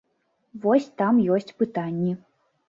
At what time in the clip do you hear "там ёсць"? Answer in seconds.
1.01-1.53